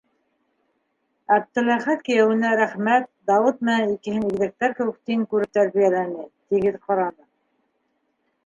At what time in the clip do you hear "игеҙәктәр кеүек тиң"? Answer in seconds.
4.31-5.29